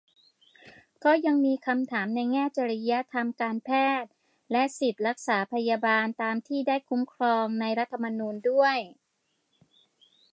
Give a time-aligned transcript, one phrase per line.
[1.03, 3.69] ก็ยังมีคำถามในแง่จริยธรรมการแพ
[4.01, 4.11] ทย์
[4.51, 8.77] และสิทธิรักษาพยาบาลตามที่ได้คุ้มครองในรัฐธรรมนูญด้วย